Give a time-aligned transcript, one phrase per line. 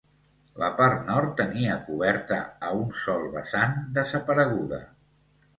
[0.61, 2.39] La part nord tenia coberta
[2.71, 4.85] a un sol vessant, desapareguda.